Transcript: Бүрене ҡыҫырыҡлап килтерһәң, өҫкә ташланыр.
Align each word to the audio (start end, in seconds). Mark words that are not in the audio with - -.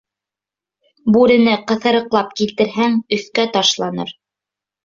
Бүрене 1.17 1.53
ҡыҫырыҡлап 1.71 2.33
килтерһәң, 2.41 2.99
өҫкә 3.19 3.47
ташланыр. 3.59 4.19